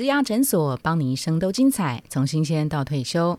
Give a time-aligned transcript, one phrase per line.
[0.00, 3.38] 植牙诊所，帮你一生都精彩，从新鲜到退休。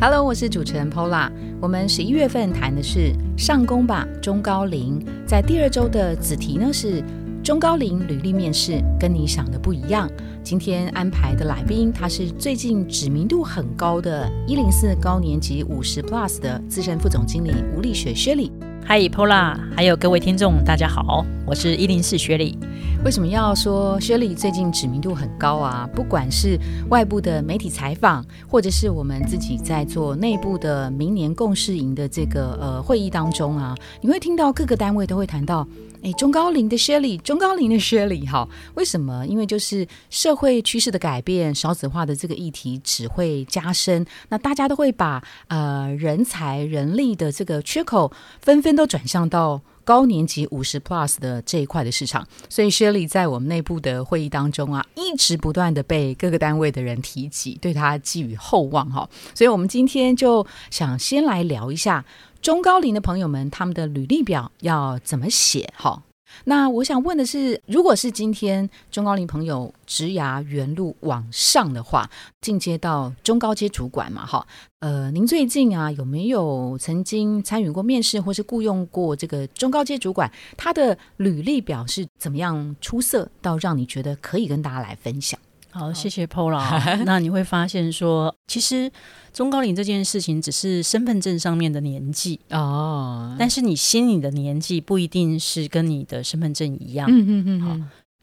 [0.00, 1.30] Hello，我是主持人 Pola。
[1.60, 7.00] 我们十一月份谈的是上工吧中高龄，在第二周的子题呢是
[7.44, 10.10] 中高龄履历面试，跟你想的不一样。
[10.42, 18.50] 今天安排的来宾，他是最近知名度很高的一零四高年级五十 Plus 的资深副总经理吴丽雪薛里。
[18.84, 22.56] 嗨，Pola，还有各位听众，大家好，我是一零四薛里。
[23.04, 25.88] 为什么要说薛里最近知名度很高啊？
[25.92, 26.56] 不管是
[26.88, 35.66] 外部的媒体采访，或者是我们自己在做内部的明年共事营的这个呃会议当中啊，你会听到各个单位都会谈到。
[36.04, 39.24] 哎，中高龄的薛里，中高龄的薛里，哈，为什么？
[39.26, 52.26] 因为就是社会趋势的改变，少子化的这个议题只会加深，那大家都会把呃人才、人力的这个缺口，纷纷都转向到高年级五十 plus 的这一块的市场。
[52.48, 59.08] 所以 Shirley 在我们内部的会议当中啊，一直不断的被各个单位的人提及，对他寄予厚望哈。
[59.34, 62.04] 所以我们今天就想先来聊一下。
[62.40, 65.72] 中高龄的朋友们，他们的履历表要怎么写？
[65.76, 66.02] 哈，
[66.44, 72.08] 那我想问的是，如果是今天中高龄朋友职涯原路往上的话，
[72.40, 74.26] 进阶到中高阶主管嘛？
[74.26, 74.46] 哈，
[74.80, 80.30] 呃，您最近啊有没有曾经参与过面试，或是雇佣过这个中高阶主管？
[80.56, 85.38] 他的履历表是怎么样出色到让你觉得可以跟大家来分享？
[85.74, 87.02] 好，谢谢 Pola。
[87.06, 88.92] 那你会发现说，其实
[89.32, 97.08] 中高龄这件事情只是身份证上面的年纪哦，但是你心里的年纪不一定是跟你的身份证一样。
[97.10, 97.60] 嗯嗯嗯。
[97.62, 97.76] 好，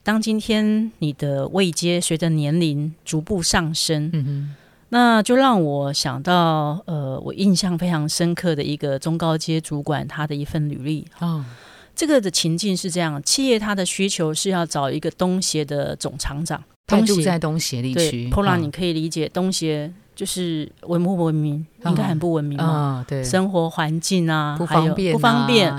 [0.04, 4.56] 当今天你的位阶随着年龄逐步上升，嗯哼，
[4.90, 11.44] 那就让我想到，呃，我印象非常深刻的一个中高阶主管他的一份履历啊。
[12.00, 16.64] 这个的情境是这样：企业它的需求是要找一个东协的总厂长。
[16.88, 23.04] 他住在东协地区，Pola，你可以理解东协就是文不文明，应该很不文明嘛。
[23.06, 25.70] 对，生活环境啊，不方便，不方便。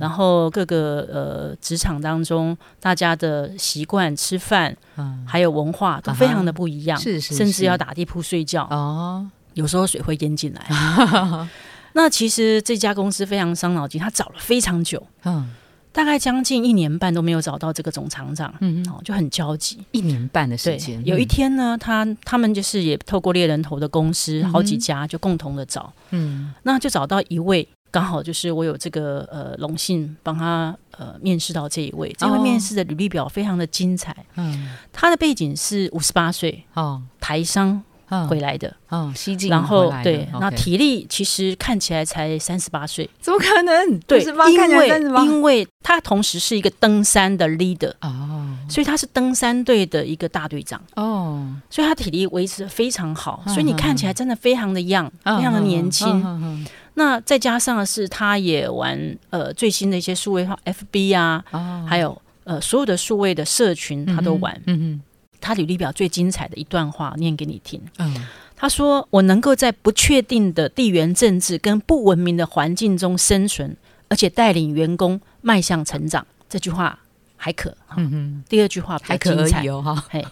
[0.00, 4.76] 然后各个呃职场当中，大家的习惯、吃饭，
[5.24, 6.98] 还有文化都非常的不一样。
[6.98, 9.30] 是是，甚至要打地铺睡觉哦。
[9.54, 11.48] 有时候水会淹进来。
[11.94, 15.00] 那其实这家公司非常伤脑筋，他找了非常久。
[15.22, 15.48] 嗯。
[15.92, 19.78] 大概将近一年半都没有找到这个总厂长，嗯哦，就很焦急。
[19.92, 37.82] 一年半的时间，有一天呢，他他们就是也透过猎人头的公司，好几家就共同的找，嗯，那就找到一位，刚好就是我有这个呃荣幸帮他呃面试到这一位，这位面试的履历表非常的精彩，嗯，他的背景是五十八岁，哦，台商。
[38.28, 44.00] 回来的，嗯，西进，然后对，那体力其实看起来才三十八岁，怎么可能？
[44.00, 44.88] 对，因为
[45.24, 50.80] 因为他同时是一个登山的 leader 哦，所以他是登山队的一个大队长。
[50.94, 56.66] 哦，所以他体力维持的非常好，所以你看起来真的非常的 young，非常的年轻。
[56.94, 61.44] 那再加上是他也玩呃最新的一些数位化 FB 啊，
[61.86, 65.00] 还有呃所有的数位的社群他都玩，嗯嗯。
[65.40, 67.80] 他履历表最精彩的一段话，念给你听。
[67.98, 68.26] 嗯，
[68.56, 73.76] 他说：“我能够在不确定的地缘政治跟不文明的环境中生存，
[74.08, 76.98] 而且带领员工迈向成长。”这句话
[77.36, 77.76] 还可。
[77.96, 78.44] 嗯哼。
[78.48, 80.26] 第二句话还可以哦，哈，嘿，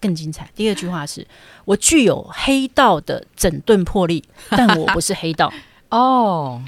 [0.00, 0.48] 更精彩。
[0.54, 1.26] 第二句话是
[1.64, 5.52] ：“我具有黑道的整顿魄力， 但我不是黑道。”
[5.90, 6.62] 哦，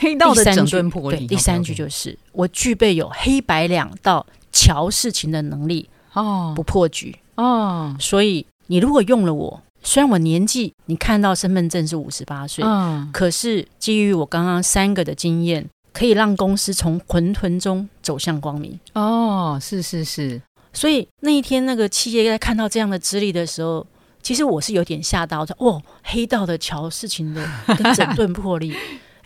[0.00, 1.26] 黑道的整顿魄力。
[1.26, 7.14] 第三句就是：“我具备有黑白两道瞧事情的能力。”哦，不破局。
[7.36, 18.78] 哦，所以你如果用了我，虽然我年纪你看到身份证是五十八岁，嗯，可是基于我刚刚三个的经验，可以让公司从混沌中走向光明。
[18.94, 20.40] 哦，是是是，
[20.72, 23.86] 所以那一天那个企业在看到这样的资历的时候，
[24.22, 28.74] 其实我是有点吓到，说哦，黑道的瞧事情的跟整顿魄力。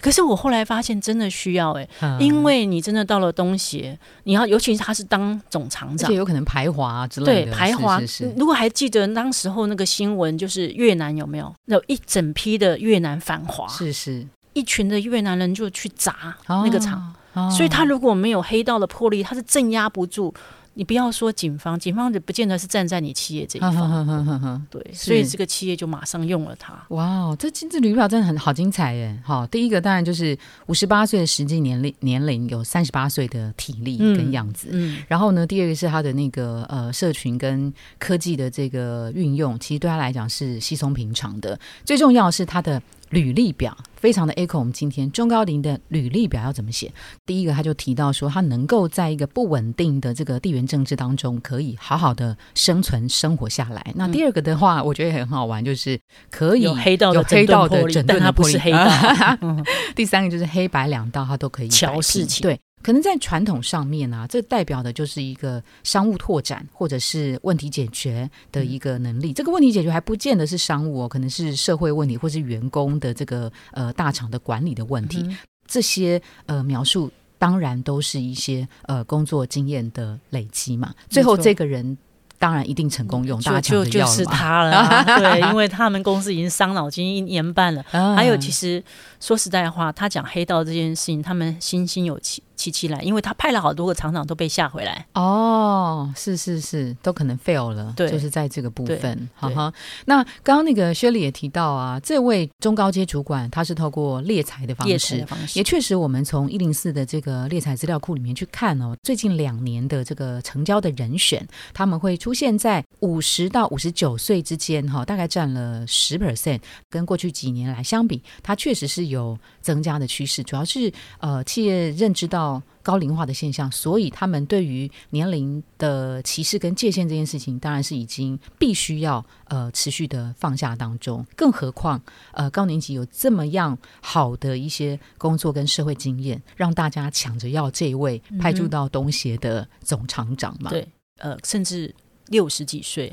[0.01, 1.89] 可是我后来发现，真的需要哎，
[2.21, 7.51] 因为你真的到了东协，你要尤其是他是当总厂长，有可能排华之类的。
[7.51, 8.01] 对，排华。
[8.37, 13.67] 如果还记得当时候那个新闻，就是越南有没有有一整批的越南反华？
[13.69, 17.15] 是是，一群的越南人就去砸那个厂，
[17.51, 20.33] 所以他如果没有黑道的魄力，他是镇压不住。
[20.79, 26.73] 你不要说警方，警方也不见得是站在你企业这一方，对，所以这个企业就马上用了它。
[26.91, 29.21] 哇，这金字履表真的很好精彩耶！
[29.25, 34.69] 好，第一个当然就是五十八岁的实际年龄，年龄有三十八岁的体力跟样子。
[34.71, 41.59] 嗯，然后呢，第二个是他的那个呃社群跟科技的这个运用，其实对他来讲是稀松平常的。
[41.85, 42.81] 最重要的是他的
[43.11, 44.59] 履历表非常的 echo。
[44.59, 46.93] 我们今天中高龄的履历表要怎么写？
[47.27, 53.93] 第一个，他就提到说，他能够在一个不稳定的这个地缘政治当中，可以好好的生存生活下来。
[53.95, 55.99] 那第二个的话，我觉得也很好玩，就是
[56.31, 58.89] 可以有黑道的黑道的整顿，他不是黑道。
[59.97, 62.43] 第三个就是黑白两道，他都可以调事情。
[62.43, 62.59] 对。
[62.83, 69.33] 可能在传统上面啊，这代表的就是一个商务拓展或者是问题解决的一个能力。
[69.33, 75.29] 这个问题解决还不见得是商务哦，可能是社会问题或是员工的这个呃大厂的管理的问题。
[75.67, 80.95] 这些呃描述当然都是一些呃工作经验的累积嘛。
[81.11, 81.99] 最后这个人
[82.39, 85.05] 当然一定成功用，大家就就是他了。
[85.19, 87.85] 对，因为他们公司已经伤脑筋一年半了。
[88.17, 88.83] 还有，其实
[89.21, 92.43] 说实在话，他讲黑道这件事情，他们心心有戚。
[92.59, 95.07] 七七来，因为他派了好多个厂长都被吓回来。
[95.15, 97.95] 哦，是是是，都可能 fail 了。
[97.97, 99.29] 对，就是在这个部分。
[99.35, 99.73] 哈哈。
[100.07, 105.25] 那刚刚那个薛丽也提到啊，这位中高阶主管他是透过猎才的方式，
[105.55, 122.48] 也确实，我们从一零四的这个猎才资料库里面去看哦，最近两年的这个成交的人选，他们会出现在五十到五十九岁之间，哈，大概占了十 percent，跟过去几年来相比，它确实是有增加的趋势，主要是呃企业认知到。
[122.83, 131.27] 高龄化的现象，所以他们对于年龄的歧视跟界限这件事情，当然是已经必须要呃持续的放下当中。
[131.37, 132.01] 更何况
[132.33, 140.71] 呃高年级有这么样好的一些工作跟社会经验，让大家抢着要这一位派驻到东协的总厂长嘛？
[140.71, 141.95] 对，呃，甚至。
[142.29, 143.11] 六十几岁，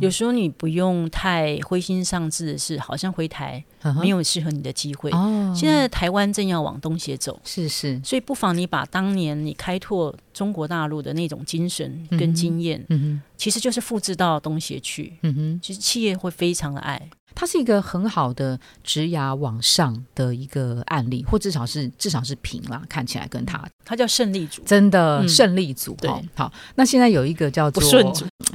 [0.00, 3.62] 有时候你不用太灰心丧志的是，好像回台
[4.00, 5.10] 没有适合你的机会。
[5.54, 15.18] 现在台湾正要往东斜走，是是，所以不妨你把当年你开拓中国大陆的那种精神跟经验，嗯其实就是复制到东协去。
[15.24, 17.10] 嗯哼，其实企业会非常的爱。
[17.34, 25.96] 它是一个很好的直牙往上的一个案例，或至少是至少是平啦，看起来跟他，他叫胜利组，真的胜利组。
[26.00, 27.82] 对，好，那现在有一个叫做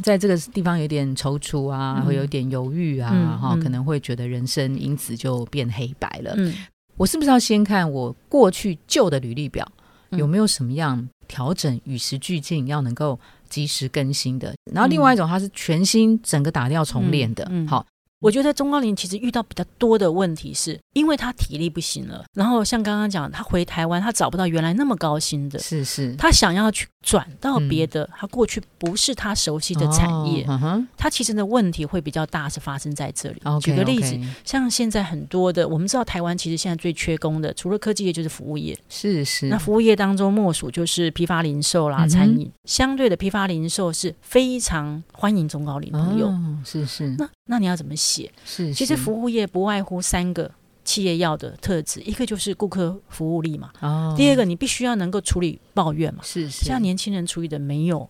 [0.01, 6.33] 在这个地方有点踌躇啊，会有点犹豫啊，哈，可能会觉得人生因此就变黑白了。
[6.37, 6.53] 嗯，
[6.95, 9.69] 我是不是要先看我过去旧的履历表
[10.11, 13.19] 有没有什么样调整，与时俱进，要能够
[13.49, 14.53] 及时更新的？
[14.71, 17.83] 然后另外一种，它是全新整个打掉重练的，好。
[18.19, 22.23] 我觉得中高龄其实遇到比较多的问题，是因为他体力不行了。
[22.33, 30.47] 然后像刚刚讲，他回台湾，他找不到原来那么高薪的，是是，他想要去转到别的，他过去不是他熟悉的产业，
[30.97, 33.41] 他其实的问题会比较大，是发生在这里。
[33.61, 39.47] 举个例子，像现在很多的，我们知道台湾其实现在最缺工的，除了科技业就是服务业，是是。
[39.47, 42.49] 那服务业当中，莫属就是批发零售啦、餐饮。
[42.63, 46.33] 相对的，批发零售是非常欢迎中高龄朋友，
[46.63, 47.13] 是是。
[47.17, 48.31] 那那你要怎么写？
[48.45, 50.49] 是，其实服务业不外乎三个
[50.93, 53.71] 企业要的特质，一个就是顾客服务力嘛。
[53.79, 54.13] 哦。
[54.15, 56.21] 第二个，你必须要能够处理抱怨嘛。
[56.23, 56.65] 是是。
[56.65, 58.07] 像年轻人处理的没有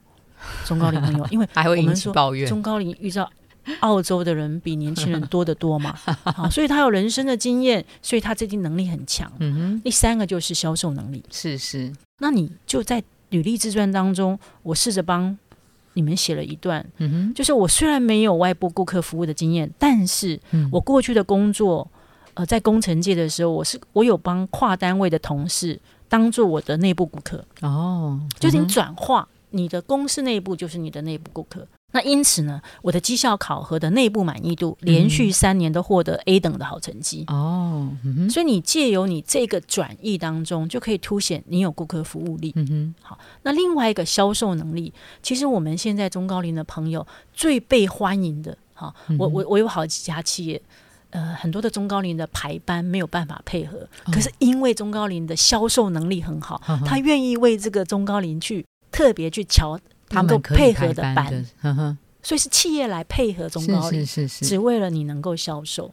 [0.66, 2.46] 中高龄朋友， 因为还会引起抱怨。
[2.46, 3.32] 中高龄遇到
[3.80, 5.98] 澳洲的人比年轻人多得多嘛。
[6.26, 9.32] 啊，所以他有人生的经验，所以他这定能力很强。
[9.40, 9.82] 嗯哼。
[9.82, 11.24] 第三个就是销售能力。
[11.32, 11.94] 是是。
[12.20, 15.38] 那你就在履历自传当中，我试着帮。
[15.96, 20.40] 你们写了一段，嗯哼就是我虽然没有外部顾客服务的经验，但是
[20.72, 21.88] 我过去的工作，
[22.36, 31.68] 呃，在工程界的时候，我是我有帮跨单位的同事当做我的内部顾客哦，就是你转化你的公司内部就是你的内部顾客。
[31.96, 37.88] 那因此呢，我的绩效考核的内部满意度连续三年都获得 A 等的好成绩哦，
[38.32, 42.52] 所以你借由你这个转译当中，就可以凸显你有顾客服务力。
[42.56, 44.92] 嗯哼，好，那另外一个销售能力，
[45.22, 50.60] 其实我们现在中高龄的朋友最被欢迎的，好，我我我有好几家企业，
[51.14, 59.80] 呃，很多的中高龄的排班没有办法配合，可是因为中高龄的销售能力很好，他愿意为这个中高龄去特别去瞧。
[60.12, 61.48] 能够配合的班，
[62.22, 65.92] 所以是企业来配合中高龄，是是是，只为了你能够销售。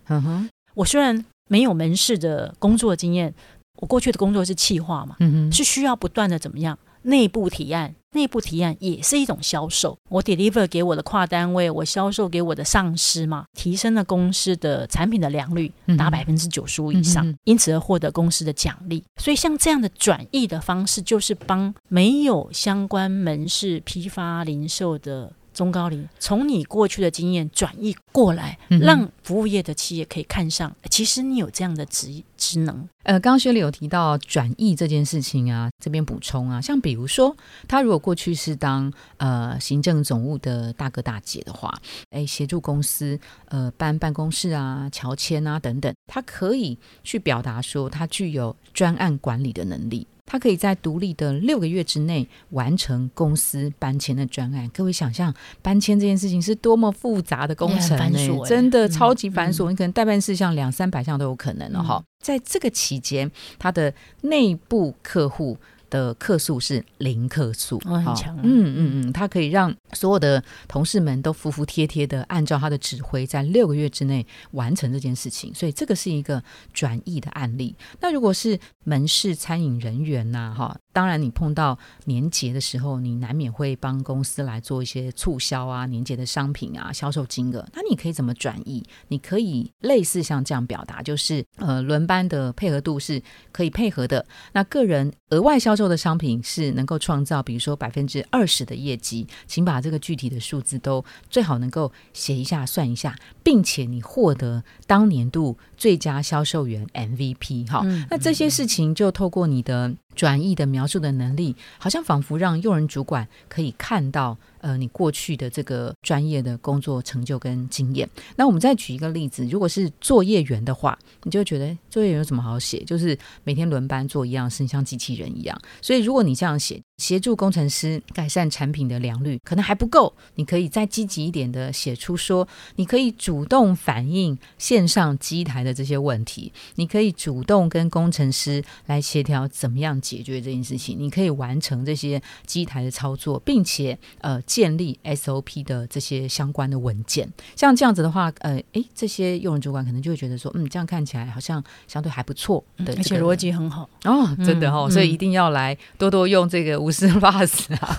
[0.74, 3.32] 我虽然没有门市的工作经验，
[3.78, 5.16] 我过去的工作是企划嘛，
[5.50, 6.78] 是需要不断的怎么样？
[7.02, 9.98] 内部提案，内部提案也是一种销售。
[10.08, 19.04] 我 deliver 给我的跨单位，我销售给我的上司嘛，提升了公司的产品的良率达百分之九十五以上，因此而获得公司的奖励。
[19.16, 25.32] 所以像这样的转译的方式，就是帮没有相关门市批发零售的。
[25.60, 32.88] 中高龄，从你过去的经验转移过来，让服务业的企业可以看上，其实你有这样的职职能。
[33.02, 37.36] 呃，刚刚薛丽有提到转移这件事情啊，这边补充啊，像比如说，
[37.68, 50.06] 他如果过去是当呃行政总务的大哥大姐的话，哎，协助公司呃搬办公室啊、乔迁啊等等，他可以去表达说他具有专案管理的能力。
[50.30, 54.70] 他可以在独立的六个月之内完成公司搬迁的专案。
[54.72, 58.46] 各位想象，搬迁这件事情是多么复杂的工程呢？
[58.46, 62.00] 真的超级繁琐，你可能代办事项两三百项都有可能了哈。
[62.22, 65.58] 在这个期间，他的内部客户。
[65.90, 68.34] 的客数是零克数，很强。
[68.42, 75.52] 嗯嗯嗯，他可以让所有的同事们都服服帖帖的按照他的指挥，在六个月之内完成这件事情。
[75.52, 76.40] 所以这个是一个
[76.72, 77.74] 转译的案例。
[78.00, 87.66] 那如果是门市餐饮人员呐，哈，当然你碰到年节的时候，你难免会帮公司来做一些促销啊，年节的商品啊，销售金额。
[87.74, 88.84] 那你可以怎么转译？
[89.08, 93.20] 你可以类似像这样表达，就是呃，轮班的配合度是
[93.50, 94.24] 可以配合的。
[94.52, 95.79] 那个人额外销。
[95.80, 114.36] 售的商品是能够创造，比如说百分之二十的业绩，请把这个具体的数字都最好能够写一下、算一下，并且你获得当年度最佳销售员 MVP 哈，那这些事情就透过你的转译的描述的能力，好像仿佛让用人主管可以看到。
[114.62, 122.84] 呃，你过去的这个专业的工作成就跟经验，那我们再举一个例子，如果是作业员的话，你就觉得作业员有什么好写？
[122.84, 125.58] 就是每天轮班做一样事，像机器人一样。
[125.80, 126.78] 所以如果你这样写。
[127.00, 147.26] 协助工程师改善产品的良率可能还不够，你可以再积极一点的写出说，你可以主动反映线上机台的这些问题，你可以主动跟工程师来协调怎么样解决这件事情，你可以完成这些机台的操作，并且呃建立 SOP 的这些相关的文件。
[147.56, 156.89] 像这样子的话，呃，诶，这些用人主管可能就会觉得说，嗯，这样看起来好像相对还不错的，而且逻辑很好哦，真的哦，所以一定要来多多用这个。
[156.90, 157.96] 不是 pass 啊！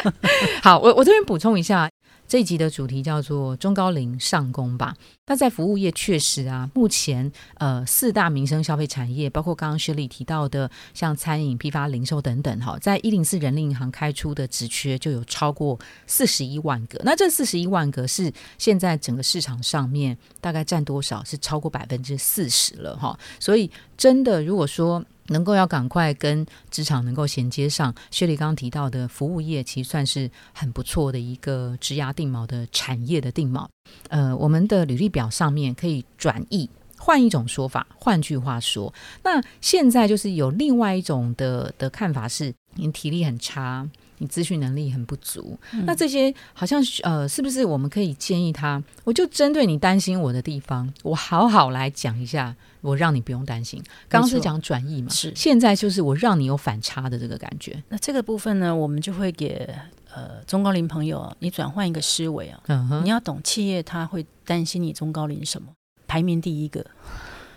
[0.64, 1.90] 好，我我这边补充一下，
[2.26, 4.96] 这一集的主题叫做中高龄上工吧。
[5.26, 16.98] 那在服务业确实啊，目前呃四大民生消费产业，包括刚刚薛丽提到的，像餐饮、批发、零售等等，哈，在一零四人力银行开出的职缺就有超过四十一万个。
[17.04, 21.22] 那这四十一万个是现在整个市场上面大概占多少？
[21.24, 23.18] 是超过百分之四十了，哈。
[23.38, 33.66] 所以真的，如果说能够要赶快跟职场能够衔接上，薛丽刚刚提到的服务业，其实算是很不错的一个职涯定锚的产业的定锚。
[34.08, 36.68] 呃，我们的履历表上面可以转译，
[36.98, 38.92] 换一种说法，换句话说，
[39.24, 43.88] 那现在就是有另外一种的的看法是，你体力很差。
[44.22, 48.82] 你资讯能力很不足，那这些好像呃，是不是我们可以建议他？
[49.02, 53.82] 我就针对你担心我的地方，我好好来讲一下，我让你不用担心。
[54.08, 57.82] 刚刚是讲转移嘛，是现在就是我让你有反差的这个感觉。
[57.88, 59.68] 那这个部分呢，我们就会给
[60.14, 62.60] 呃中高龄朋友，你转换一个思维啊，
[63.04, 65.68] 你要懂企业他会担心你中高龄什么？
[66.06, 66.84] 排名第一个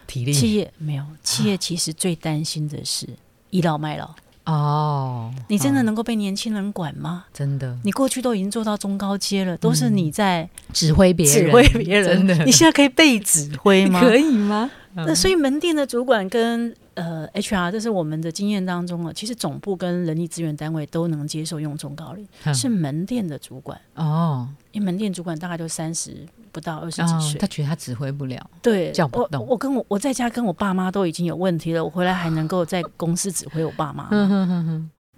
[0.05, 3.07] 体力，企业没有，企业其实最担心的是
[3.49, 4.13] 倚老卖老。
[4.45, 7.25] 哦，你真的能够被年轻人管吗？
[7.33, 12.17] 真的，你过去都已经做到中高阶了，都是你在指挥别人，指挥别人。
[12.17, 14.01] 真的，你现在可以被指挥吗？
[14.03, 14.69] 可以吗？
[14.95, 26.25] 那所以门店的主管跟呃 HR，这是我们的经验当中啊，其实总部跟人力资源单位都能接受用中高龄，是门店的主管哦，因为门店主管大概就三十。
[26.53, 29.43] 不到二十几岁，他觉得他指挥不了，对，叫不动。
[29.47, 34.07] 我跟我我在家跟我爸妈都已经有问题了，我回来还能够在公司指挥我爸妈，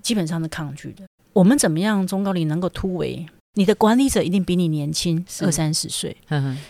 [0.02, 1.04] 基本上是抗拒的。
[1.34, 3.26] 我们怎么样中高龄能够突围？
[3.56, 6.16] 你的管理者一定比你年轻二三十岁，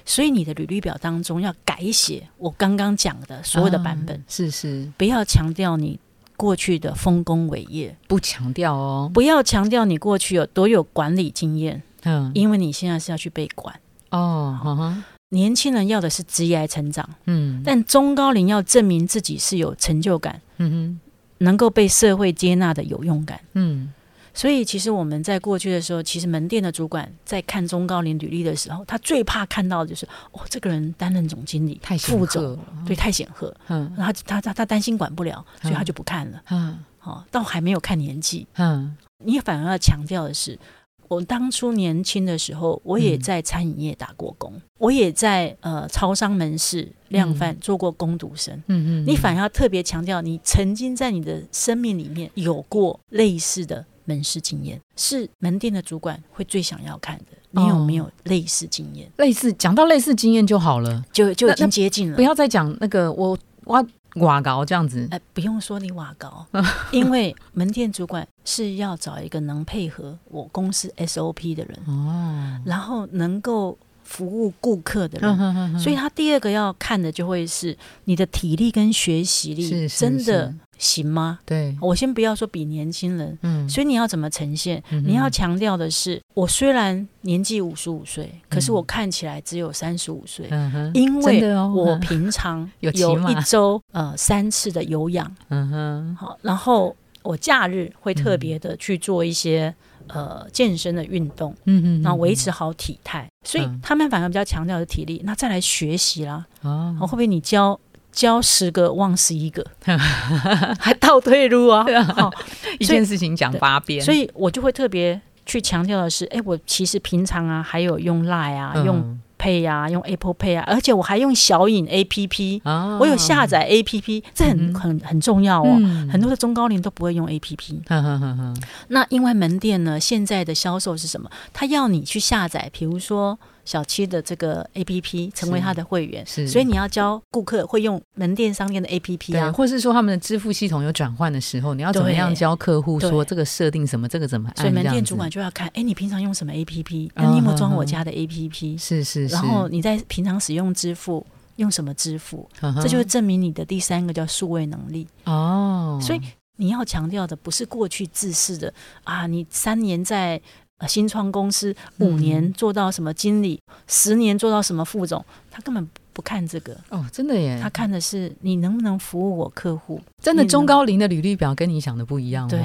[0.06, 6.00] 所以你的履历表当中要改写我刚刚讲的所有的版本，是是，不要强调你
[6.38, 13.80] 过去的丰功伟业，不强调哦，不要强调你过去有多有管理经验，嗯，因为你现在是要去被管。
[14.12, 14.96] 哦，
[15.30, 21.00] 年轻人要的是职业成长，嗯，但中高龄要证明自己是有成就感，嗯哼，
[21.40, 23.92] 能够被社会接纳的有用感，嗯，
[24.36, 40.60] 所以其实我们在过去的时候，其实门店的主管在看中高龄履历的时候，他最怕看到的就是，哦，这个人担任总经理，太负责，对，太显赫，嗯，然后他他他担心管不了，所以他就不看了，嗯，好，倒还没有看年纪，嗯，你反而要强调的是。
[41.08, 48.56] 我当初年轻的时候，我也在餐饮业打过工，我也在呃超商门市量贩做过工读生。
[48.66, 57.26] 嗯嗯，你反而要特别强调，你曾经在你的生命里面有过类似的门市经验，是门店的主管会最想要看的。
[57.52, 59.12] 你有没有类似经验？
[59.18, 62.16] 类似讲到类似经验就好了，就就已经接近了。
[62.16, 63.86] 不要再讲那个我挖
[64.16, 65.08] 瓦高这样子。
[65.12, 66.46] 哎，不用说你瓦高，
[66.92, 73.78] 因为门店主管是要找一个能配合我公司 SOP 的人哦，然后能够。
[74.06, 81.40] 服务顾客的人，所以他第二个要看的就会是你的体力跟学习力真的行吗？
[81.46, 84.82] 对，我先不要说比年轻人，嗯，所以你要怎么呈现？
[85.06, 99.74] 你要强调的是，我虽然年纪五十五岁，可是我看起来只有三十五岁，嗯因为我平常 有一周呃三次的有氧，嗯哼，好，然后我假日会特别的去做一些。
[100.08, 105.22] 呃，健身的运动，嗯嗯，然后维持好体态，所以他们反而比较强调的体力。
[105.24, 107.80] 那再来学习啦，哦，会不会你教
[108.12, 109.66] 教十个忘十一个，
[110.80, 111.86] 还倒退路啊？
[112.80, 119.20] 一件事情讲八遍，所以我就会特别去强调的是，哎，我其实平常啊，还有用 Line 啊，用。
[119.38, 122.62] Pay 呀，用 Apple Pay 啊，而且我还用小影 A P P，
[123.00, 125.78] 我有下载 A P P，这很很很重要哦。
[126.12, 127.82] 很多的中高龄都不会用 A P P。
[128.90, 131.30] 那因为门店呢，现在的销售是什么？
[131.54, 133.38] 他要你去下载，比如说。
[133.66, 144.58] 小七的这个 A P P 成为他的会员，是，所以你要教顾客会用门店商店的 A P P 啊，或是说他们的支付系统有转换的时候，你要怎么样教客户说这个设定什么，这个怎么按？
[144.58, 147.12] 所以门店主管就要看，哎，你平常用什么 A P P？
[147.16, 148.78] 你有没有装我家的 A P P？
[148.78, 152.48] 是是，然后你在平常使用支付用什么支付？
[152.82, 156.00] 这就是证明你的第三个叫数位能力哦。
[156.00, 156.22] 所以
[156.58, 158.72] 你要强调的不是过去自视的
[159.04, 160.40] 啊，你三年在。
[160.80, 170.02] 呃，新创公司五年做到什么经理，十年做到什么副总，他根本不看这个哦，真的耶，他看的是你能不能服务我客户。
[170.22, 172.46] 真的，中高龄的履历表跟你想的不一样。
[172.50, 172.60] 对，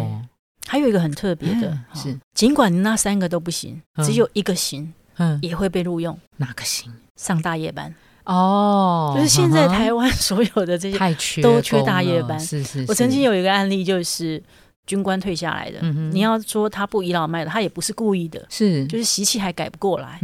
[0.66, 6.18] 还有一个很特别的是，尽管你那三个都不行，只有一个行，嗯，也会被录用。
[6.38, 6.92] 哪个行？
[7.14, 12.40] 上大夜班哦，就是现在台湾 所有的这些，都缺大夜班。
[12.40, 14.42] 是是，我曾经有一个案例就是。
[14.86, 15.80] 军官退下来的，
[16.12, 20.20] 你要说他不倚老卖老，他也不是故意的，是就是习气还改不过来。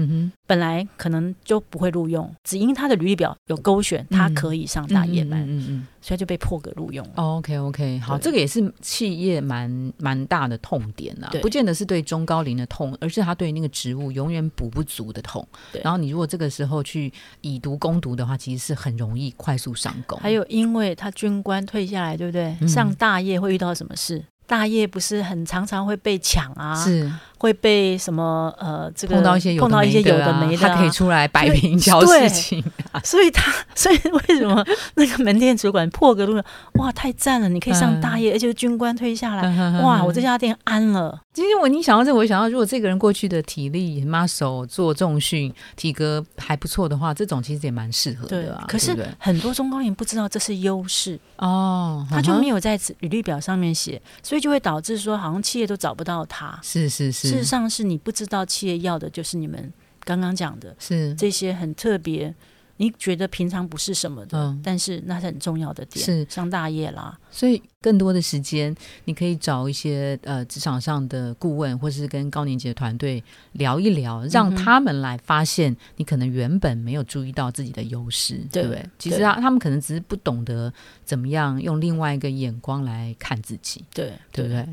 [0.47, 7.07] 本来可能就不会录用，只因他的履历表有勾选，他可以上大夜班，嗯嗯，所以就被破格录用。
[7.15, 15.47] OK OK，好，这个也是企业蛮蛮大的痛点啊，不见得是对中高龄的痛，而是他对那个职务永远补不足的痛。
[15.83, 20.17] 然后你如果这个时候去以毒攻毒的话，其实是很容易快速上钩。
[20.17, 22.57] 还有，因为他军官退下来，对不对？
[22.69, 24.25] 上大夜会遇到什么事？
[24.47, 27.13] 大业不是很常常会被抢啊，是。
[27.39, 32.65] 会被什么呃这个碰到一些碰到一些有的没的，他可以出来摆平小事情，
[33.05, 33.97] 所以他所以
[34.29, 36.43] 为什么那个门店主管破格路
[36.75, 41.21] 哇太赞了，你可以上大业，而且军官推下来，哇我这家店安了。
[41.33, 48.65] 今天我你想到这，我想到如果这个人过去的体力 muscle 做重训，体格还不错的话，这种其实也蛮适合的啊。
[48.67, 56.59] 可是很多中高龄不知道这是优势哦，他就没有在履历表上面写，所以就会导致说好像企业都找不到他。
[56.63, 59.73] 是是是，事实上是你不知道企业要的就是你们
[60.05, 62.35] 刚刚讲的，是这些很特别。
[62.79, 67.19] 你觉得平常不是什么的，但是那是很重要的点，是上大业啦。
[67.31, 78.87] 所以更多的时间，你可以找一些呃职场上的顾问，或是跟高年级的团队聊一聊，让他们来发现你可能原本没有注意到自己的优势，对不对？
[78.99, 80.71] 其实他他们可能只是不懂得
[81.03, 84.69] 怎么样用另外一个眼光来看自己，对对不对？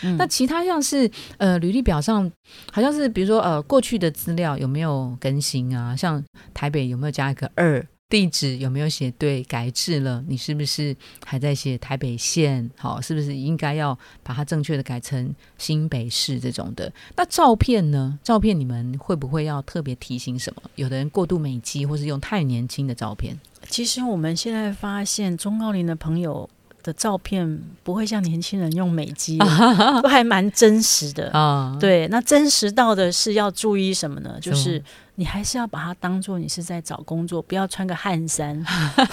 [0.00, 0.08] 好。
[0.16, 2.30] 那其他像是呃，履历表上
[2.72, 5.94] 好像是比如说呃，过去的资料有没有更新啊？
[5.96, 6.24] 像
[6.54, 7.84] 台北有没有加一个二？
[8.10, 9.44] 地址有没有写对？
[9.44, 10.24] 改制了？
[10.26, 10.96] 你是不是
[11.26, 12.70] 还在写台北县？
[12.78, 16.90] 好，是不是应该要把它正确的改成新北市这种的？
[17.16, 18.18] 那照片呢？
[18.22, 20.62] 照片你们会不会要特别提醒什么？
[20.76, 23.38] 有的人过度美肌，或是用太年轻的照片。
[23.68, 26.48] 其实我们现在发现中高龄的朋友。
[26.82, 29.38] 的照片不会像年轻人用美肌，
[30.02, 31.76] 都还蛮真实的啊。
[31.78, 34.38] 对，那真实到的是要注意什么呢？
[34.40, 34.82] 就是
[35.16, 38.64] 你还是要把它当做你是在找工作，不要穿个汗衫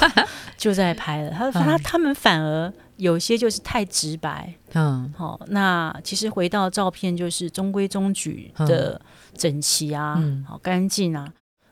[0.58, 1.32] 就在拍了。
[1.32, 4.54] 他他他们反而有些就是太直白。
[4.74, 9.02] 嗯，好，那其实回到照片就是中规中矩的
[9.36, 11.28] 整齐啊，好干净啊。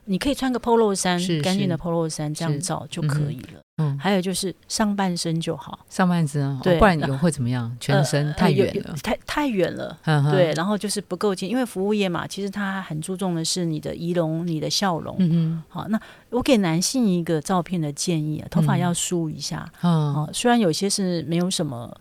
[0.06, 3.60] 你可以穿个 polo 衫，干净的 polo 衫这样照就可以了。
[3.78, 7.76] 嗯，还有就是上半身就好，上半身，对，不然你会怎么样？
[7.80, 9.98] 全身太远了，太太远了。
[10.30, 15.16] 对，然后就是不够近，因为服务业嘛，其实他很注重的是你的仪容、你的笑容。
[15.18, 15.62] 嗯嗯。
[15.68, 19.68] 好，那我给男性一个照片的建议啊，头发要梳一下。
[19.82, 20.28] 嗯。
[20.32, 21.92] 虽然有些是没有什么。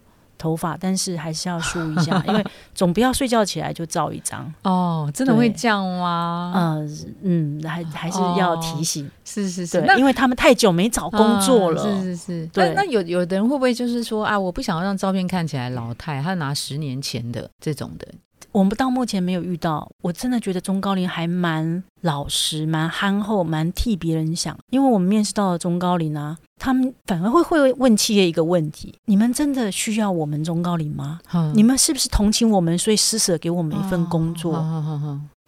[0.44, 2.44] 头发，但是还是要梳一下， 因为
[2.76, 5.10] 总不要睡觉起来就照一张哦。
[5.14, 6.52] 真的会这样吗？
[6.54, 12.48] 嗯嗯，还还是要提醒，是是是，因为他们太久没找工作了，是是是。
[12.48, 18.06] 对，那有有的人会不会就是说啊，我不想要让照片看起来老态，他拿十年前的这种的。
[18.54, 24.56] 我们到目前没有遇到，我真的觉得中高龄还蛮老实、蛮憨厚、蛮替别人想。
[24.70, 31.20] 因为我们面试到了中高龄啊，他们反而会会问企业一个问题：你们真的需要我们中高龄吗？
[31.56, 34.64] 你们是不是同情我们，所以施舍给我们一份工作？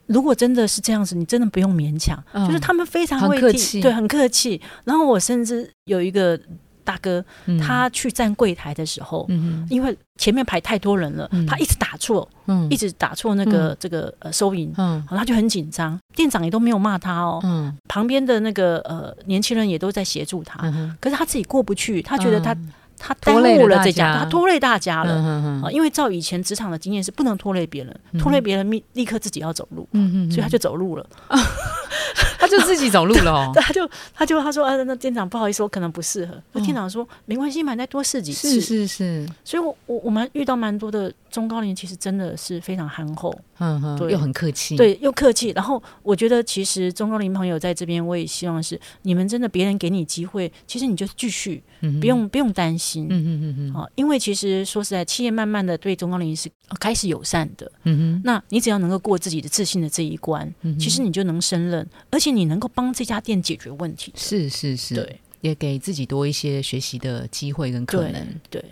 [0.08, 4.60] 如果真的是这样子，你真的不用勉强，就是他们非常客气，对，很客气。
[4.84, 6.40] 然后我甚至有一个。
[6.86, 7.24] 大哥，
[7.60, 9.28] 他去站柜台的时候，
[9.70, 12.26] 因为前面排太多人了，他一直打错，
[12.70, 14.72] 一直打错那个这个呃收银，
[15.10, 16.00] 他就很紧张。
[16.16, 17.42] 店长也都没有骂他哦，
[17.90, 20.60] 旁边的那个呃年轻人也都在协助他，
[21.02, 22.56] 可是他自己过不去，他觉得他。
[22.98, 25.16] 他耽误了这家，他拖累大家了
[25.62, 25.70] 啊！
[25.70, 29.86] 因为照以前职场的经验是不能拖累别人，拖累别人立立刻自己要走路，
[30.32, 31.06] 所以他就走路了，
[32.46, 33.52] 他就自己走路了。
[33.56, 36.42] 他就他就他说啊，那店长不好意思，我可能不适合。
[36.54, 38.50] 那店长说没关系嘛，再多试几次。
[38.50, 45.50] 是是是，所以我我我们遇到蛮多的中高龄，其实真的是非常憨厚，嗯哼，又很客气，对，又客气。
[45.56, 51.64] 然后我觉得其实中高龄朋友在这边，我也希望是你们真的别人给你机会，其实你就继续，
[52.00, 52.86] 不用不用担心。
[52.86, 68.64] 心，嗯嗯嗯嗯，好，因为其实说实在，企业慢慢的对中高龄是开始友善的，嗯哼，那你只要能够过自己的自信的这一关，其实你就能胜任，而且你能够帮这家店解决问题，是是是，对，也给自己多一些学习的机会跟可能，对。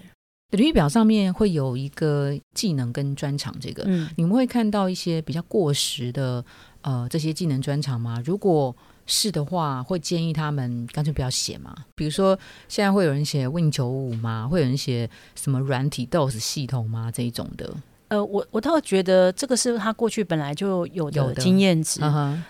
[0.52, 6.45] 履历表上面会有一个技能跟专长，这个，嗯，你们会看到一些比较过时的
[6.82, 8.21] 呃这些技能专长吗？
[8.23, 8.76] 如果
[9.08, 11.76] 是的话，会建议他们干脆不要写嘛。
[11.95, 14.47] 比如说，现在会有人写 Win 九五吗？
[14.47, 17.12] 会有人写什么软体 DOS 系统吗？
[17.12, 17.76] 这一种的。
[18.13, 21.99] 呃，我我倒觉得这个是他过去本来就有的经验值。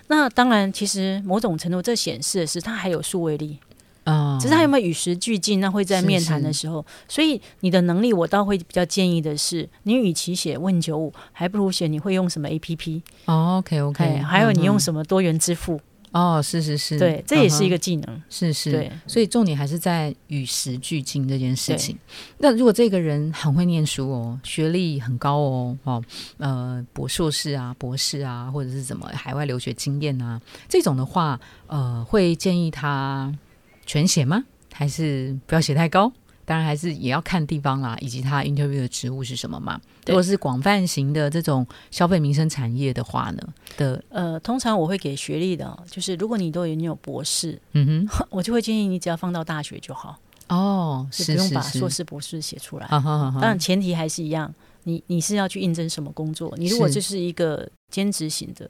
[0.08, 3.58] 那当然，其实某种程度这显示的是他还有数位力
[4.04, 4.38] 啊。
[4.38, 5.60] 只是他有没有与时俱进？
[5.60, 6.84] 那会在面谈的时候。
[7.08, 13.00] 所以你的能力，我倒会比较建议的是，你与其写 Win 九五，还不如写你会用什么 APP。
[13.24, 14.18] 哦，OK OK。
[14.18, 15.80] 还有你用什么多元支付。
[16.14, 21.98] 哦，是是是，对，这也是一个技能，是是，对，所以重点还是在与时俱进这件事情。
[22.38, 26.04] 那如果这个人很会念书哦，学历很高哦，哦，
[26.38, 33.36] 呃，博硕士啊，博士啊，或者是怎么海外留学经验啊，这种的话，呃，会建议他
[33.84, 34.44] 全写吗？
[34.72, 36.12] 还是不要写太高？
[36.44, 39.80] 当然还是也要看地方啦，以及他 interview 的职务是什么嘛。
[40.06, 43.42] 如果是广泛型的这种消费民生产业的话呢，
[43.76, 52.86] 的呃，通常我会给学历的，就是如果你都有你有博士，嗯哼， 我就会建议你只要放到大学就好哦，是不用把硕士博士写出来。
[52.88, 54.52] 当然前提还是一样。
[54.86, 56.54] 你你是要去应征什么工作？
[56.58, 58.68] 你如果这是一个兼职型的，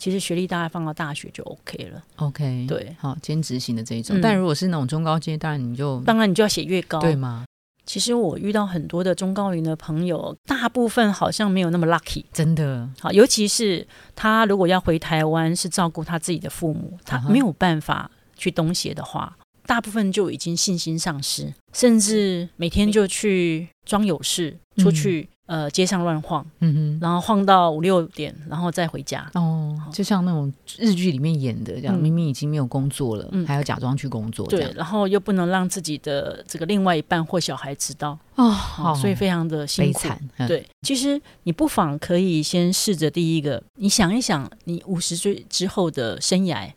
[0.00, 2.02] 其实学历大概放到大学就 OK 了。
[2.16, 4.20] OK，对，好，兼职型的这一种。
[4.20, 7.44] 但如果是那种中高阶，当然你就当然你就要写越高，对吗？
[7.86, 12.90] 其实我遇到很多的中高龄的朋友，大部分好像没有那么 lucky，真的。
[12.98, 25.28] 好，尤其是他如果要回台湾是照顾他自己的父母，他没有办法去东协的话，大部分就已经信心丧失，甚至每天就去装有事出去。
[25.46, 29.30] 呃，街上乱晃，嗯哼，然后晃到五六点，然后再回家。
[29.34, 34.46] 哦，就像那种日剧里面演的这样，明明已经没有工作了，还要假装去工作。
[34.46, 38.18] 对，然后又不能让自己的这个另外一半或小孩知道。
[38.36, 40.08] 哦，所以非常的辛苦。
[40.48, 46.68] 对，其实你不妨可以先试着第一个，你想一想，你五十岁之后的生涯。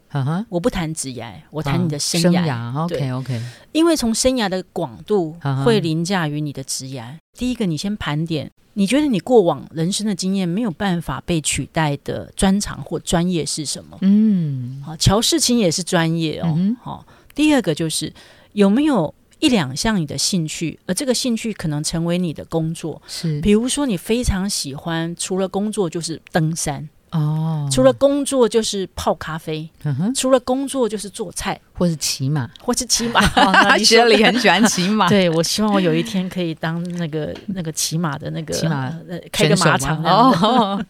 [0.50, 2.76] 我不谈职涯，我谈你的生涯。
[2.84, 3.42] OK OK，
[3.72, 7.16] 因为从生涯的广度会凌驾于你的职涯。
[7.38, 13.98] 第一个，你先盘点，你觉得你过往人生的经验没有办法被取代的专长或专业是什么？
[14.02, 16.58] 嗯，好，乔世清也是专业哦。
[16.82, 18.12] 好，第二个就是
[18.54, 23.02] 有没有一两项你的兴趣，而这个兴趣可能成为你的工作。
[23.08, 26.90] 是，比如说你非常喜欢，除了工作就是登山。
[27.12, 29.70] 哦，除了工作就是泡咖啡，
[30.16, 33.22] 除了工作就是做菜，或是骑马，或是骑马。
[33.80, 40.84] 学 里很喜欢骑马， 对我希望我有一天可以当那个那个骑马的那个骑马呃开个马场哦。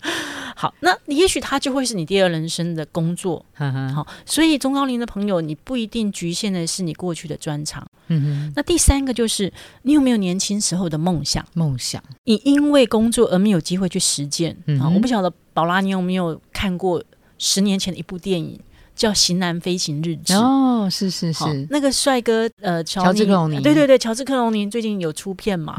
[0.56, 3.46] 好，那也许他就会是你第二人生的工作。
[3.94, 7.86] 好，所以中高龄的朋友，你不一定局限的是你过去的专长。
[8.08, 8.54] 嗯哼。
[8.56, 9.54] 那第三个就是
[9.84, 11.46] 你有没有年轻时候的梦想？
[11.54, 14.58] 梦想，你因为工作而没有机会去实践。
[14.82, 15.32] 啊，我不晓得。
[15.58, 17.04] 宝拉，你有没有看过
[17.40, 18.60] 十年前的一部电影，
[18.96, 20.34] 叫《型男飞行日志》？
[20.40, 25.76] 哦，是是是，那个帅哥，呃，乔治克隆尼，对对对，乔治克隆尼最近有出片嘛？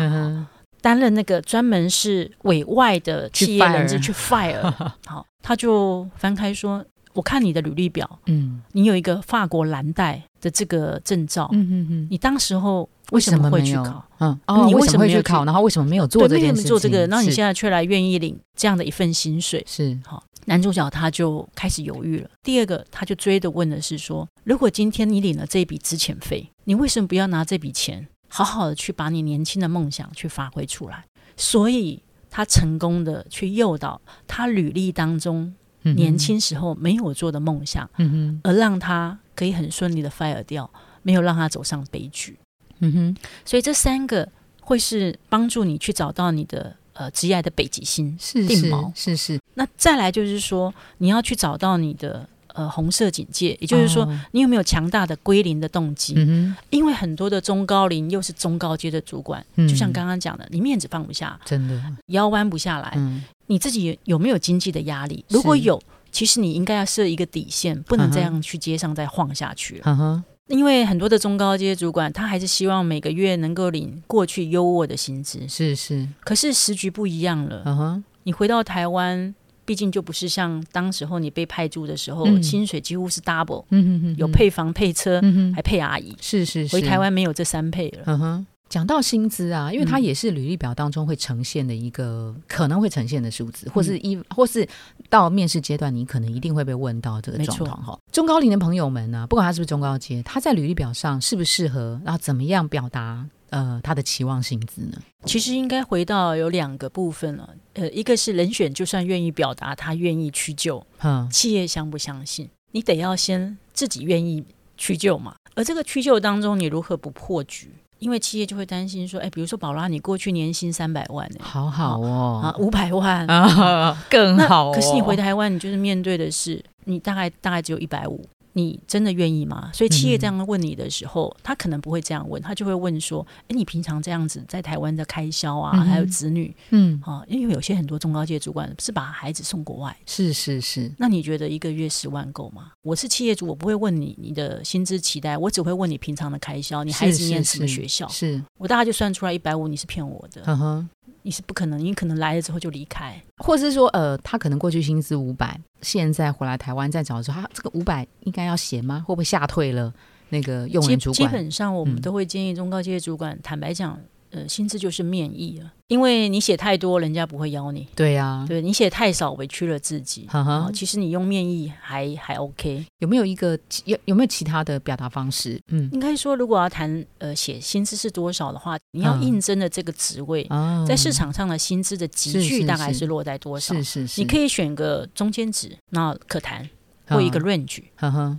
[0.81, 4.61] 担任那个专门是委外的企业人士去 fire。
[5.07, 14.05] 好，他就翻开说：“我看你的履历表，嗯，你有一个法国蓝带的这个证照，嗯嗯嗯，你当时候为什么会去考？
[14.19, 15.45] 嗯，哦，你为什么会去考？
[15.45, 16.63] 然后为什么没有做这件事？
[16.63, 19.65] 做这个，然后你现在却来愿意领这样的一份薪水？
[19.67, 22.31] 是好。”男主角他就开始犹豫了。
[22.43, 31.05] 第二个，他就追着问的是说：如果今天你领了这一笔资遣费，你为什么不要拿这笔钱好好的去把你年轻的梦想去发挥出来？
[31.37, 40.71] 所以，他成功的去诱导他履历当中年轻时候没有做的梦想，嗯而让他可以很顺利的 fire 掉，
[41.03, 42.39] 没有让他走上悲剧。
[42.81, 44.29] 嗯哼，所以这三个
[44.61, 46.75] 会是帮助你去找到你的。
[46.95, 49.41] 呃，职业的北极星是定锚，是是。
[49.55, 56.15] 那再来就是说，你要去找到你的呃红色警戒，也就是说，你有没有强大的归零的动机？
[56.17, 62.93] 嗯因为很多的中高龄又是中高阶的主管，就像刚刚讲的，你面子放不下，真的腰弯不下来。
[62.97, 65.25] 嗯，你自己有没有经济的压力？
[65.29, 69.81] 如果有，其实你应该要设一个底线，不能这样去街上再晃下去。
[69.85, 70.25] 嗯哼。
[70.49, 75.47] 因为很多的中高阶主管，他还是希望每个月能够领过去优渥的薪资。
[75.49, 77.63] 是是，可是时局不一样了。
[77.67, 79.35] 嗯哼，你回到台湾，
[79.65, 83.65] 毕竟就不是像当时候你被派驻的时候，薪水几乎是 double。
[83.71, 85.21] 嗯哼有配房配车，
[85.55, 86.17] 还配阿姨。
[86.21, 88.03] 是是是，回台湾没有这三配了。
[88.07, 88.47] 嗯哼。
[88.69, 94.67] 讲到薪资啊，因为它也是履历表当中会呈现的一个可能会呈现的数字，或是一或是
[95.09, 97.99] 到面试阶段，你可能一定会被问到这个状况哈。
[98.13, 104.99] 中高龄的朋友们呢，不管他是不是中高阶，他在履历表上适不适合，然后怎么样表达呃他的期望薪资呢？
[105.25, 112.49] 其实应该回到有两个部分了，呃，一个是人选就算愿意表达他愿意屈就，嗯，企业相不相信？
[112.73, 114.45] 你得要先自己愿意
[114.77, 115.35] 屈就嘛。
[115.55, 117.73] 而这个屈就当中，你如何不破局？
[117.99, 124.73] 因为企业就会担心说，哎，比如说宝拉，你过去年薪三百万，好好哦，啊，五百万啊 更好。
[124.73, 128.25] 可是你回台湾，你就是面对的是，你大概大概只有一百五。
[128.59, 129.71] 你真的愿意吗？
[129.73, 140.93] 所以企业这样问你的时候，他可能不会这样问，他就会问说：“哎，你平常这样子在台湾的开销啊，还有子女，嗯，啊，因为有些很多中高阶主管是把孩子送国外，是是是。
[140.99, 142.73] 那你觉得一个月十万够吗？
[142.83, 148.09] 我是企业主，我不会问你你的薪资期待，我只会问你平常的开销，你孩子念什么学校？
[148.09, 150.43] 是我大概就算出来一百五，你是骗我的。
[150.47, 150.91] 嗯哼。
[151.23, 159.05] 你是不可能，你可能来了之后就离开，或者是说，呃，他可能过去薪资五百，现在回来台湾再找的时候，他这个五百应该要写吗？
[159.07, 159.93] 会不会吓退了
[160.31, 161.29] 那个用人主管？
[161.31, 163.99] 基本上，我们都会建议中高阶主管，坦白讲。
[164.31, 167.87] 呃，薪资就是面议了，因为你写太多，人家不会邀你。
[167.95, 170.29] 对呀，对你写太少，委屈了自己。
[170.75, 172.85] 其实你用面议还还 OK。
[172.99, 175.61] 有没有一个有有没有其他的表达方式？
[175.69, 180.47] 嗯，应该说，如果要谈呃写薪资是多少的话，你要应征的这个职位，
[180.87, 183.75] 在市场上的薪资的集聚大概是落在多少？
[183.77, 186.69] 是是是，你可以选个中间值，那可谈
[187.07, 187.83] 或一个 range。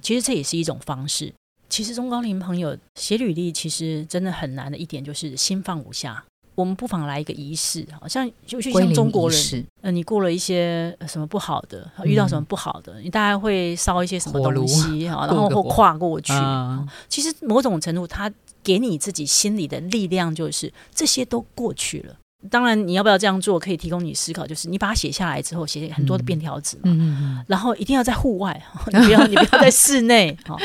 [0.01, 1.33] 其实这也是一种方式。
[1.69, 6.23] 其实中高龄朋友写履历，其实真的很难的一点就是心放不下。
[6.55, 16.33] 我们不妨来一个仪式，好像就就像中国人，呃，你过了一些什么不好的，遇到什么不好的，你大概会烧一些什么东西啊，然后或跨过去。
[17.07, 18.29] 其实某种程度，他
[18.61, 22.13] 给你自己心里的力量，就是这些都过去了。
[22.49, 24.47] 当然，你要不要这样做，可以提供你思考。
[24.47, 30.57] 就是你把它写下来之后，写很多的便条纸嘛，然后一定要在户外， 你不要你不要在室内好，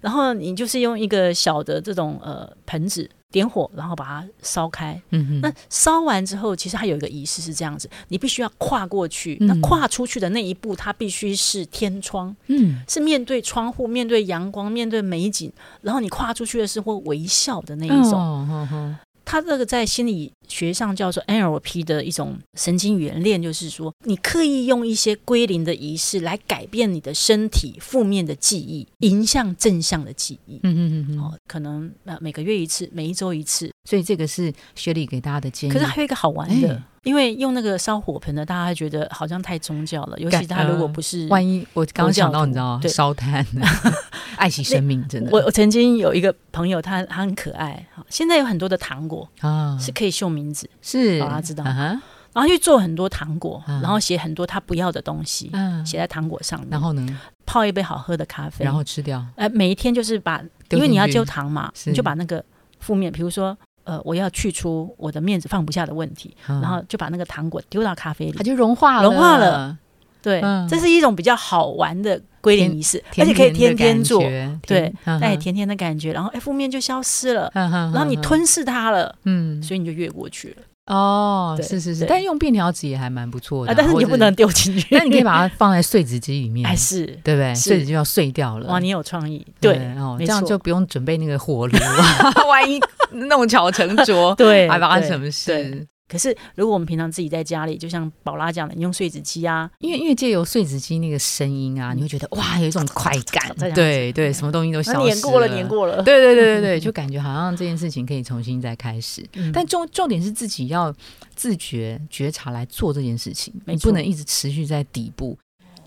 [0.00, 4.98] 然后你就是用一个小的这种呃盆子点火，然后把它烧开。
[5.10, 9.36] 嗯那烧完之后，其实它有一个仪式是这样子：你必须要跨过去。
[9.40, 15.52] 那跨出去的那一步，它必须是天窗，嗯，是面对窗户、面对阳光、面对美景。
[15.82, 18.96] 然后你跨出去的是会微笑的那一种。
[19.30, 30.58] 他这个在心理学上叫做 NLP 的一种神经元链，就是说，你刻意用一些归零的仪式来改变你的身体负面的记忆，迎向正向的记忆。
[30.62, 33.70] 嗯嗯嗯哦，可能呃每个月一次，每一周一次。
[33.84, 35.72] 所以这个是学理给大家的建议。
[35.72, 40.18] 可是还有一个好玩的，因为用那个烧火盆的，大家觉得好像太宗教了。
[40.18, 42.80] 尤其他如果不是，万一我刚刚想到，你知道吗？
[42.88, 43.44] 烧炭，
[44.36, 45.30] 爱惜生命，真的。
[45.30, 47.86] 我我曾经有一个朋友，他他很可爱。
[48.08, 51.64] 现在有很多的糖果啊，是可以秀名字，是大家知道。
[51.64, 56.68] 然后去做很多糖果，然后写很多他不要的东西，嗯写在糖果上面。
[56.70, 59.24] 然后呢，泡一杯好喝的咖啡，然后吃掉。
[59.36, 62.44] 哎，每一天就是把，因为你要揪糖嘛，你就把那个
[62.80, 63.56] 负面，比如说。
[63.88, 69.78] 呃，我要去除我的面子放不下的问题，然后就把那个糖果丢到咖啡里，它就融化了，融化了。
[70.20, 74.20] 对，这是一种比较好玩的归零仪式，而且可以天天做，
[74.66, 80.56] 对，带甜甜的感觉，然后哎，负面就消失了，然后你吞噬它了，嗯，所以你就越过去了。
[80.88, 87.54] 哦，是是是，但用便条纸也还蛮不错的，但是你不能丢进去，那你可以把它放在碎纸机里面，还是对不对？
[87.54, 88.66] 碎纸就要碎掉了。
[88.68, 91.72] 哇，你有创意，对哦，这样就不用准备那个火炉
[92.48, 92.80] 万一
[93.12, 95.86] 弄巧成拙，对，还发生什么事？
[96.08, 109.22] 可是，如果我们平常自己在家里，就像宝拉讲的，你用碎纸机啊，因为因为借由碎纸机那个声音啊，你会觉得哇，有一种快感，对对，什么东西都消失了，粘过了，粘过了，对对对对对，就感觉好像这件事情可以重新再开始。
[109.52, 110.94] 但重重点是自己要
[111.34, 115.36] 自觉觉察来做这件事情，你不能一直持续在底部。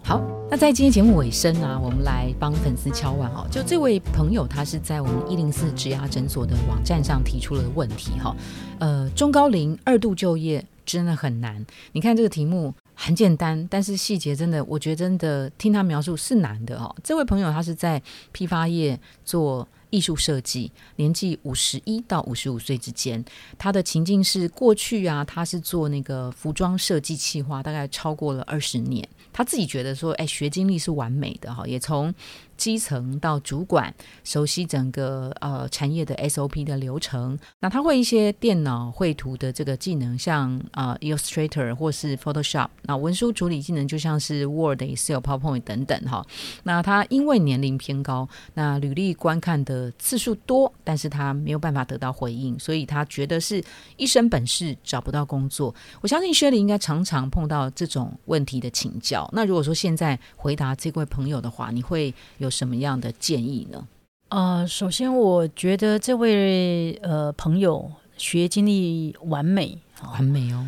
[0.04, 3.46] 好，那在今天节目尾声啊，我们来帮粉丝敲完哈。
[3.52, 8.36] 就这位朋友，他是在我们一零四植牙诊所的网站上提出了问题哈。
[8.80, 11.64] 呃，中高龄二度就业真的很难。
[11.94, 16.94] 你看这个题目很简单，但是细节真的，我觉得真的听他描述是难的哦。
[17.04, 19.68] 这位朋友他是在批发业做。
[19.92, 23.24] 艺术设计，年纪五十一到五十五岁之间，
[23.60, 29.08] 他的情境是过去啊，他是做那个服装设计企划，大概超过了二十年。
[29.32, 32.12] 他自己觉得说，哎，学经历是完美的哈，也从。
[32.58, 33.92] 基层到主管，
[34.24, 37.36] 熟悉整个呃产业的 SOP 的流程。
[37.60, 42.68] 那他会一些电脑绘图的这个技能，像啊 Illustrator 或是 Photoshop。
[42.84, 46.24] 那文书处理技能就像是 Word、Excel、PowerPoint 等等哈。
[46.62, 53.64] 那他因为年龄偏高，那履历观看的次数多，但是他没有办法得到回应，所以他觉得是
[53.98, 55.74] 一身本事找不到工作。
[56.02, 59.28] 我相信薛 y 应该常常碰到这种问题的请教。
[59.34, 62.52] 那如果说现在回答这位朋友的话，你会有？
[62.52, 63.88] 什么样的建议呢？
[64.28, 69.80] 呃，首先我觉得这位呃朋友学经历完美，
[70.14, 70.68] 完美哦。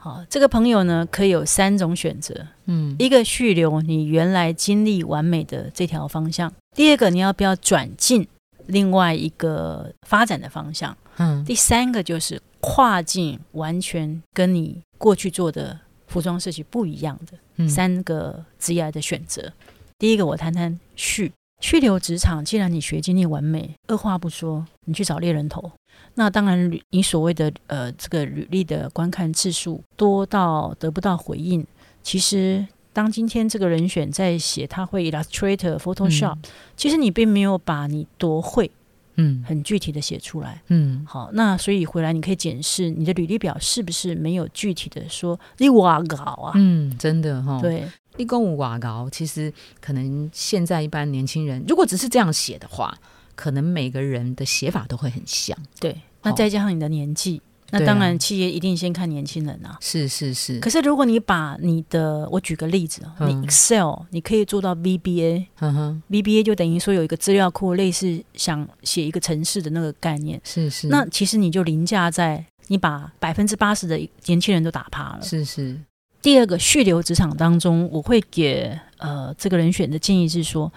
[0.00, 8.26] 好，这个朋友呢可以有三种选择，嗯，一个续留你原来经历完美的这条方向，第二个你要不要转进
[8.68, 19.52] 另外一个发展的方向，嗯，第三个就是跨境完全跟你过去做的服装设计不一样的三个职业的选择。
[19.98, 22.44] 第一个，我谈谈续去留职场。
[22.44, 25.70] 既然你学经历完美，二话不说，你去找猎人头。
[26.14, 31.66] 那当然，你所谓的呃这个履历的观看次数多到得不到回应。
[32.02, 32.66] 其实，
[32.98, 36.36] 当今天这个人选在写他会 Illustrator、Photoshop，
[36.76, 38.68] 其实你并没有把你多会，
[39.14, 40.60] 嗯，很具体的写出来。
[40.66, 46.52] 嗯，好，那所以回来你可以检视你的履历表是不是没有具体的说你哇搞啊？
[46.56, 47.84] 嗯，真的哈，对。
[48.16, 52.92] 立功五瓦高，其实可能现在一般年轻人如果只是这样写的话，
[53.36, 55.56] 可能每个人的写法都会很像。
[55.78, 59.76] 对，那再加上你的年纪，那当然企业一定先看年轻人啊。
[59.80, 60.58] 是是是。
[60.60, 70.40] 可是如果你把你的，我举个例子，你 Excel 你可以做到 VBA，VBA 就等于说有一个资料库，类似想写一个城市的那个概念。
[70.44, 70.88] 是是。
[70.88, 75.22] 那其实你就凌驾在你把百分之八十的年轻人都打趴了。
[75.22, 75.78] 是是。
[76.20, 80.72] 第二个续留职场当中，我会给呃这个人选的建议是说，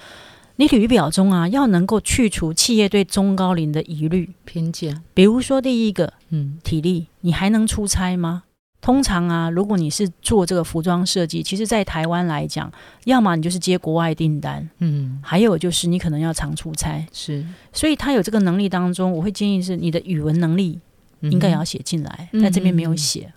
[0.62, 5.02] 你履历表中啊要能够去除企业对中高龄的疑虑偏见。
[5.12, 8.43] 比如说第一个，嗯，体力，你还能出差吗？
[8.80, 12.71] 通常啊，如果你是做这个服装设计，其实在台湾来讲，
[13.06, 17.43] 要么你就是接国外订单，嗯，还有就是你可能要常出差，是。
[17.74, 20.80] 所以他有这个能力当中，我会建议是你的语文能力
[21.21, 23.34] 应该也要写进来，但这边没有写，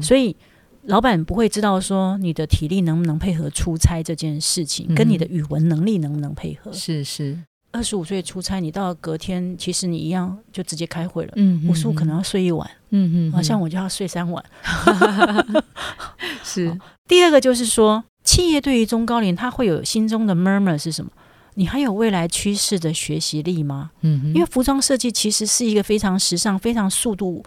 [0.00, 0.36] 所以。
[0.84, 6.72] 老板不会知道说你的体力能不能配合出差这件事情，跟你的语文能力能不能配合。
[6.72, 7.38] 是是，
[7.70, 11.32] 二十五岁出差，你到隔天其实你一样就直接开会了。
[11.36, 12.68] 嗯，五十五可能要睡一晚。
[12.90, 14.44] 嗯嗯，好像我就要睡三晚。
[16.42, 16.76] 是。
[17.06, 21.10] 第二个就是说，企业对于中高龄，他会有心中的 murmur 是什么？
[21.54, 23.90] 你还有未来趋势的学习力吗？
[24.00, 27.44] 嗯，因为服装设计其实是一个非常时尚、非常速度。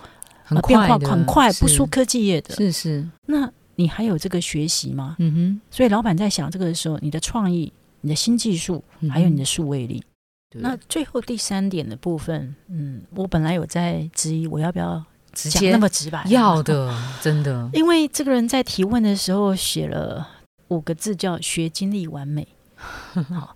[0.67, 2.55] 变化很快，不输科技业的。
[2.55, 5.15] 是是，那你还有这个学习吗？
[5.19, 5.61] 嗯哼。
[5.71, 10.03] 所以老板在想这个的时候，你的创意、你的新技术，还有你的数位力。
[10.55, 16.23] 那最后第三点的部分，嗯，我本来有在质疑，我要不要直接那么直白？
[16.27, 17.67] 要的， 真的。
[17.73, 20.27] 因为这个人在提问的时候写了
[20.67, 22.47] 五个字，叫“学经历完美”。
[22.77, 23.55] 好，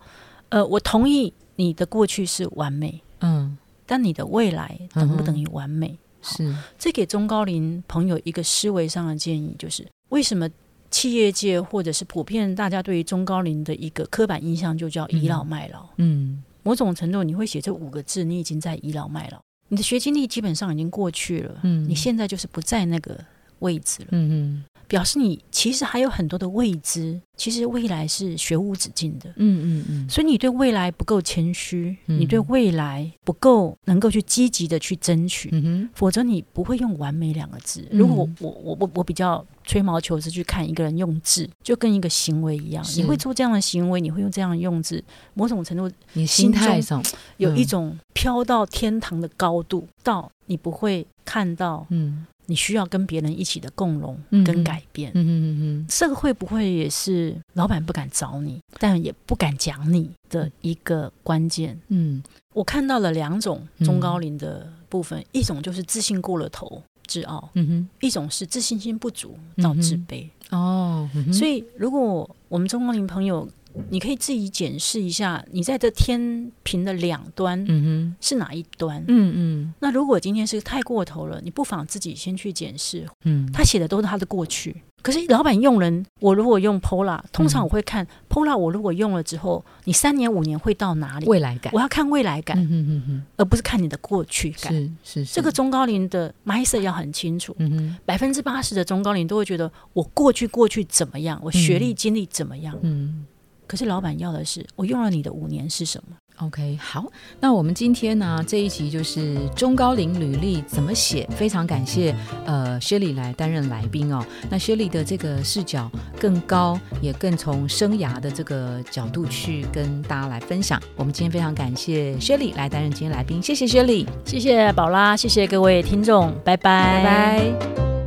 [0.50, 6.00] 呃，我同意你的过去是完美，嗯，但你的未来等不等于完美？
[6.28, 10.50] 是，这给中高龄朋友一个思维上的建议，就是为什么
[10.90, 15.86] 企业界或者是普遍大家对于中高龄的一个刻板印象就叫倚老卖老？
[15.98, 23.20] 嗯，某种程度你会写这五个字，你已经在倚老卖老，你的学经历基本上已经过去了，嗯，你现在就是不在那个
[23.60, 24.08] 位置了。
[24.12, 24.64] 嗯嗯。
[24.88, 29.30] 表示你其实还有很多的未知，其实未来是学无止境的。
[29.36, 35.52] 嗯嗯嗯，所以你对未来不够谦虚，你对未来不够能够去积极的去争取，
[35.94, 37.88] 否则你不会用完美两个字。
[37.92, 47.04] 如果我我我我比较吹毛求疵去看一个人用字，就跟一个行为一样，你会做这样的行为，你会用这样的用字，某种程度你心态上
[47.38, 52.26] 有一种飘到天堂的高度，到你不会看到嗯。
[52.48, 55.12] 你需要跟别人一起的共荣跟改变。
[55.14, 61.80] 嗯嗯嗯社会不会也是老板不敢找你，但也不敢讲你的一个关键。
[61.90, 62.24] 嗯，
[62.54, 70.28] 我看到了两种中高龄的部分，一种就是自信过了头，自傲；嗯哼，一种是自信心不足到自卑。
[70.50, 73.48] 哦，所以如果我们中高龄朋友。
[73.90, 79.04] 你可以自己检视一下，你在这天平的两端，嗯哼，是哪一端？
[79.08, 79.74] 嗯嗯。
[79.80, 83.08] 那如果今天是太过头了，你不妨自己先去检视。
[83.26, 84.84] 嗯，他写的都是他的过去。
[85.04, 91.26] 可是老板用人，我如果用 Pola，通常我会看 Pola，我如果用了之后，你三年五年会到哪里？
[91.28, 94.74] 未来感，我要看未来感，嗯嗯嗯而不是看你的过去感。
[95.04, 97.56] 是是，这个中高龄的 mindset 要很清楚。
[97.60, 102.78] 嗯哼，百分之八十的中高龄都会觉得我过去过去怎么样，我学历经历怎么样？
[102.82, 103.26] 嗯。
[103.68, 107.06] 可是老板要的是我用了你的五年是什么？OK，好，
[107.40, 112.16] 那我们今天呢这一集就是中高龄履历怎么写，非常感谢
[112.46, 114.24] 呃薛礼来担任来宾哦。
[114.50, 120.80] 那薛礼的这个视角更高，也更从生涯的这个角度去跟大家来分享。
[120.96, 128.07] 我们今天非常感谢薛礼来担任今天来宾，谢谢薛礼，谢谢宝拉，谢谢各位听众，拜拜，拜拜。